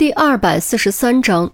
[0.00, 1.52] 第二百四十三章，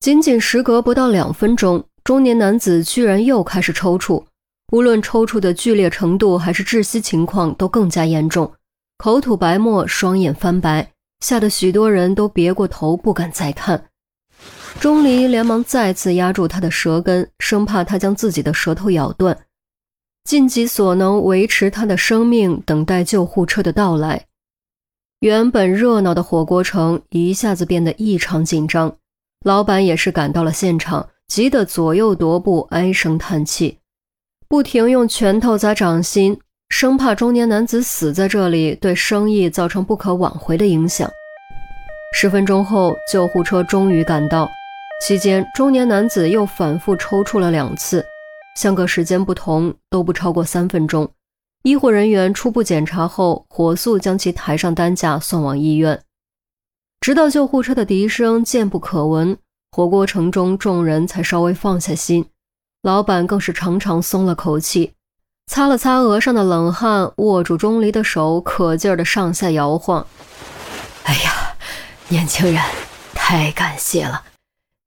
[0.00, 4.24] 仅仅时隔不到两分钟，中年男子居然又开始抽搐，
[4.72, 8.52] 无论抽搐的剧烈程度还是窒息情况都更加严重，
[8.96, 10.90] 口吐白沫，双眼翻白，
[11.20, 13.84] 吓得许多人都别过头不敢再看。
[14.80, 19.46] 钟离连忙再次压住他的舌根，生怕他将自己的舌头咬断，
[20.24, 24.26] 尽己所能维持他的生命，等待救护车的到来。
[25.20, 28.94] 原本热闹的火锅城一下子变得异常紧张，
[29.44, 33.78] 老板也是赶到了现场，急得左右踱步，唉声叹气，
[34.48, 36.38] 不停用拳头砸掌心，
[36.68, 41.10] 生怕中年男子死在这里，对生意造成不可挽回的影响。
[42.14, 44.48] 十分钟后，救护车终于赶到，
[45.04, 48.06] 期间中年男子又反复抽搐了两次，
[48.56, 51.10] 相隔时间不同，都不超过三分钟。
[51.62, 56.02] 医护人员初步检查后，火速将其抬上担架送往医院。
[57.00, 59.36] 直到救护车的笛声渐不可闻，
[59.70, 62.26] 火锅城中众人才稍微放下心。
[62.82, 64.92] 老板更是长长松了口气，
[65.46, 70.06] 擦了擦额上的冷汗，握住钟离的手，可劲儿的上下摇晃。
[71.04, 71.56] 哎呀，
[72.08, 72.62] 年轻人，
[73.14, 74.22] 太感谢了！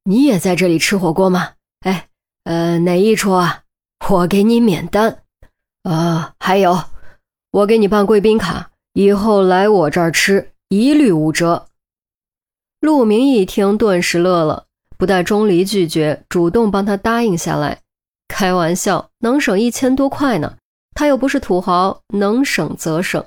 [0.04, 1.50] 你也在这里吃火锅吗？
[1.80, 2.08] 哎，
[2.44, 3.62] 呃，哪一桌啊？
[4.08, 5.22] 我给你免单。
[5.82, 6.84] 啊，还有，
[7.50, 11.66] 我给你办贵宾卡，以后来我这儿吃一律五折。
[12.80, 14.66] 陆明一听，顿时乐了，
[14.96, 17.80] 不待钟离拒绝，主动帮他答应下来。
[18.28, 20.56] 开玩笑，能省一千多块呢，
[20.94, 23.24] 他又不是土豪，能省则省。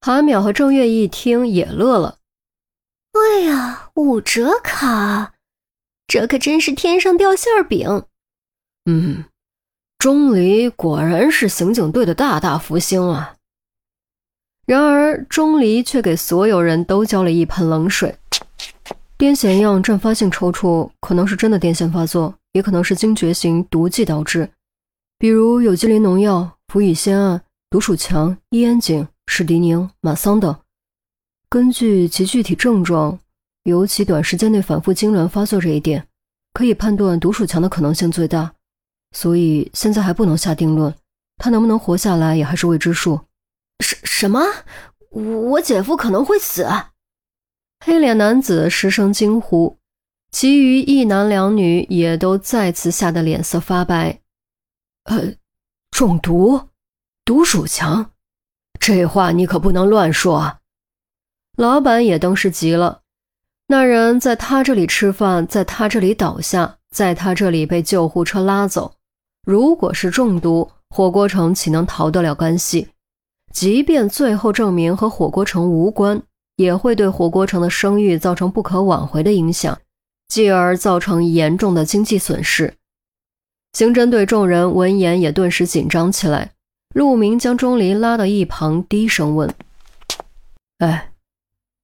[0.00, 2.18] 韩淼和郑月一听也乐了，
[3.12, 5.34] 哎呀，五折卡，
[6.06, 8.04] 这可真是天上掉馅饼。
[8.86, 9.24] 嗯。
[10.04, 13.36] 钟离果然是刑警队的大大福星啊！
[14.66, 18.14] 然而钟离却给所有人都浇了一盆冷水。
[19.16, 24.50] 癫痫样阵发性抽搐，可能是真的癫痫发作，也可能是惊厥型毒剂导致，
[25.18, 30.54] 比如有机磷农药、氟乙酰胺、毒鼠强、伊烟肼、史迪宁、马桑等。
[31.48, 33.18] 根据其具体症状，
[33.62, 36.06] 尤其短时间内反复痉挛发作这一点，
[36.52, 38.52] 可以判断毒鼠强的可能性最大。
[39.14, 40.92] 所以现在还不能下定论，
[41.38, 43.20] 他能不能活下来也还是未知数。
[43.78, 44.42] 什什么？
[45.10, 46.68] 我姐夫可能会死？
[47.84, 49.78] 黑脸男子失声惊呼，
[50.32, 54.20] 其余一男两女也都再次吓得脸色发白。
[55.04, 55.34] 呃，
[55.90, 56.70] 中毒，
[57.24, 58.10] 毒鼠强，
[58.80, 60.58] 这话你可不能乱说。
[61.56, 63.02] 老板也登时急了，
[63.68, 68.96] 那人在他这里吃饭，在他这里倒下，在他这里被救护车拉走。
[69.44, 72.88] 如果是中毒，火锅城岂能逃得了干系？
[73.52, 76.22] 即便最后证明和火锅城无关，
[76.56, 79.78] 也会对火锅城的声誉造成不可挽回的影响，
[80.28, 82.74] 继而造成严重的经济损失。
[83.74, 86.52] 刑侦队众人闻言也顿时紧张起来。
[86.94, 89.52] 陆明将钟离拉到一旁，低声问
[90.78, 91.10] ：“哎，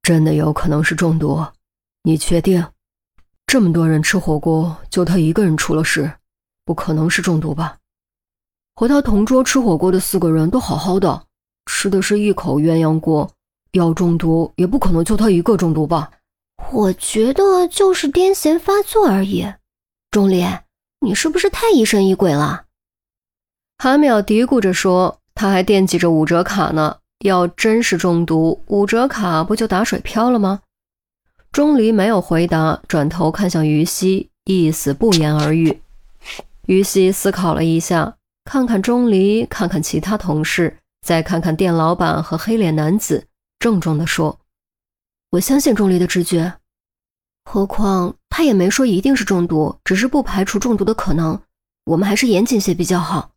[0.01, 1.45] 真的有可能是中毒？
[2.03, 2.65] 你确定？
[3.45, 6.13] 这么多人吃火锅，就他一个人出了事？”
[6.65, 7.77] 不可能是中毒吧？
[8.75, 11.25] 和他同桌吃火锅的四个人都好好的，
[11.65, 13.29] 吃的是一口鸳鸯锅，
[13.73, 16.11] 要中毒也不可能就他一个中毒吧？
[16.71, 19.45] 我觉得就是癫痫发作而已。
[20.09, 20.45] 钟离，
[20.99, 22.65] 你是不是太疑神疑鬼了？
[23.77, 30.61] 韩淼嘀咕着说：“他还惦记着五折卡呢，要真是中毒，五折卡不就打水漂了吗？”
[31.51, 35.81] 钟离没有回答，转头看向于西，意思不言而喻。
[36.71, 38.15] 于西思考了一下，
[38.45, 43.27] 看看钟离，看看其他同事，再看看店老板和黑脸男子，
[43.59, 44.39] 郑重地说
[45.31, 46.53] ：“我相信钟离的直觉。
[47.43, 51.37] 何况他也没说一定是中毒，只是不排除中毒的可能。
[51.83, 53.31] 我们还是严谨些比较好。”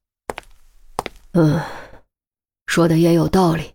[1.34, 1.60] 嗯，
[2.68, 3.72] 说的也有道理，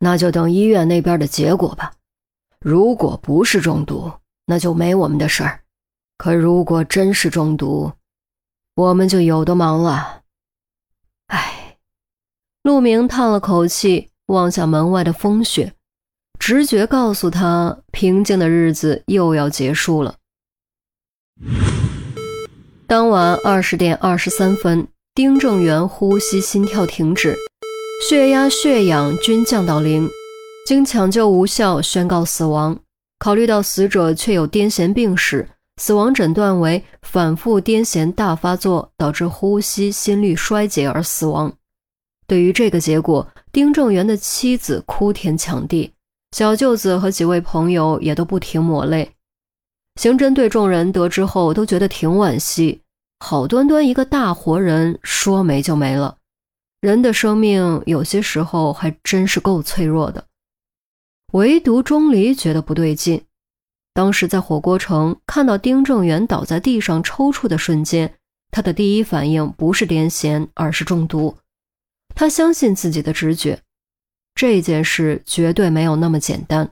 [0.00, 1.94] 那就等医院那边的结果吧。
[2.60, 4.12] 如果不是中毒，
[4.44, 5.60] 那就没我们的事儿；
[6.18, 7.90] 可如果真是中毒，
[8.74, 10.22] 我们就有的忙了。
[11.26, 11.76] 唉，
[12.62, 15.74] 陆明叹了口气，望向门外的风雪，
[16.38, 20.16] 直觉告诉他，平静的日子又要结束了。
[22.86, 27.36] 当晚二十点二十三分，丁正元呼吸、心跳停止，
[28.08, 30.08] 血压、血氧均降到零，
[30.66, 32.78] 经抢救无效，宣告死亡。
[33.18, 35.48] 考虑到死者确有癫痫病史。
[35.76, 41.52] 死亡诊断为反复癫痫大发作导致呼吸心率衰竭而死亡。
[42.26, 45.92] 对于这个结果，丁正元的妻子哭天抢地，
[46.32, 49.12] 小舅子和几位朋友也都不停抹泪。
[49.96, 52.80] 刑侦队众人得知后都觉得挺惋惜，
[53.18, 56.16] 好端端一个大活人说没就没了。
[56.80, 60.24] 人的生命有些时候还真是够脆弱的。
[61.32, 63.24] 唯独钟离觉得不对劲。
[63.94, 68.14] 当时在火锅城看到丁正元倒在地上抽搐的瞬间，
[68.50, 71.36] 他的第一反应不是癫痫，而是中毒。
[72.14, 73.60] 他相信自己的直觉，
[74.34, 76.70] 这件事绝对没有那么简单。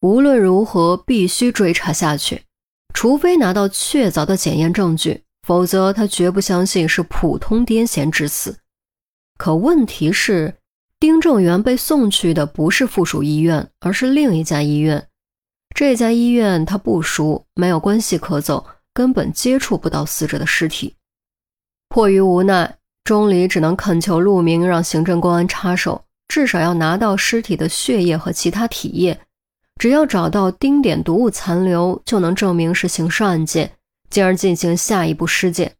[0.00, 2.42] 无论如何，必须追查下去，
[2.94, 8.58] 除非拿到确凿的检验证据，否则他绝不相信是普通癫痫致死。
[9.38, 10.54] 可问题是，
[10.98, 15.06] 丁正元被送去的不是附属医院，而是另一家医院。
[15.80, 20.94] 这家医院他不熟，没有关系可走，根本接触不到死者的尸体。
[21.88, 29.18] 迫于无奈，钟离只能恳求陆明让行政公安插手，至少要拿到尸体的血液和其他体液。
[29.80, 33.72] 只要找到丁点毒物残留，就能证明是刑事案件，
[34.10, 35.76] 进而进行下一步尸检。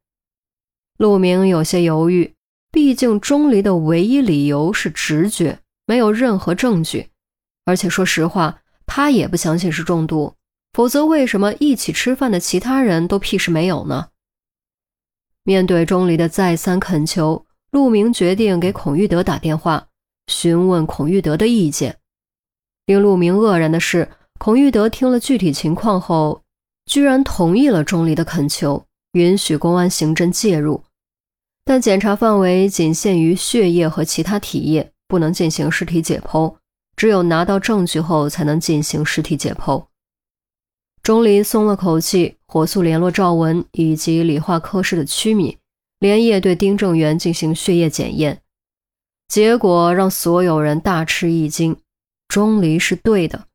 [0.97, 2.35] 陆明有些犹豫，
[2.73, 7.11] 毕竟钟离的唯一理由是直觉，没有任何证据，
[7.67, 8.62] 而且说实话。
[8.92, 10.34] 他也不相信是中毒，
[10.72, 14.08] 否则为什么一起吃饭的其他人都屁事没有呢？
[15.44, 19.87] 面对钟离的再三恳求，陆明决定给孔玉德打电话，
[20.26, 21.98] 询问孔玉德的意见。
[22.87, 24.08] 令陆明愕然的是，
[24.40, 26.42] 孔玉德听了具体情况后，
[26.87, 30.82] 居然同意了钟离的恳求，允许公安刑侦介入，
[31.64, 36.56] 但检查范围仅限于血液和其他体液，不能进行尸体解剖。
[37.00, 39.87] 只有拿到证据后，才能进行尸体解剖。
[41.02, 45.56] 钟离松了口气，火速联络赵文以及理化科室的屈敏，
[45.99, 48.43] 连夜对丁正元进行血液检验。
[49.29, 51.75] 结果让所有人大吃一惊：
[52.29, 53.47] 钟离是对的，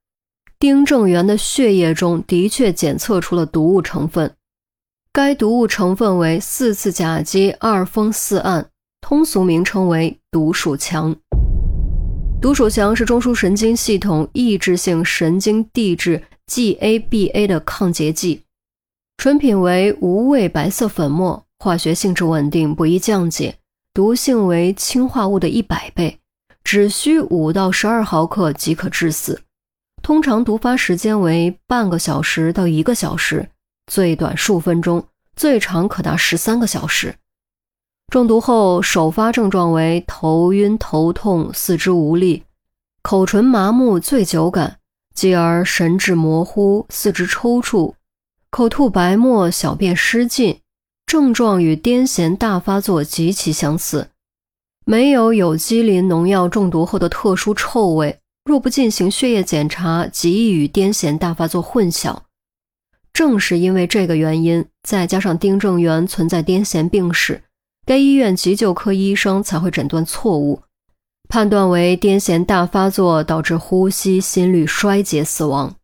[0.58, 4.36] 丁正元的血液中的确检测出了毒物成分，
[5.14, 8.72] 该毒物成分为四次甲基二峰四胺，
[9.02, 11.16] 通俗名称为毒鼠强。
[12.42, 18.44] 毒鼠强是中枢神经系统抑制性神经递质 GABA 的抗结剂，
[19.18, 23.58] 纯品为无味白色粉末，化学性质稳定，不易降解，
[23.94, 26.20] 毒性为氰化物的一百倍，
[26.64, 29.42] 只需五到十二毫克即可致死。
[30.04, 33.50] 通常毒发时间为半个小时到一个小时，
[33.92, 35.04] 最短数分钟，
[35.36, 37.16] 最长可达十三个小时。
[38.08, 42.44] 中毒后首发症状为头晕、头痛、四肢无力、
[43.02, 44.78] 口唇麻木、醉酒感，
[45.14, 47.94] 继而神志模糊、四肢抽搐、
[48.50, 50.60] 口吐白沫、小便失禁，
[51.06, 54.10] 症状与癫痫大发作极其相似，
[54.86, 58.20] 没有有机磷农药中毒后的特殊臭味。
[58.46, 62.20] 若不进行血液检查，极易与癫痫大发作混淆。
[63.12, 67.42] 正是因为这个原因，再加上丁正元存在癫痫病史。
[67.86, 70.64] 该医院急救科医生才会诊断错误，
[71.30, 75.76] 判断为癫痫大发作导致呼吸心率衰竭死亡。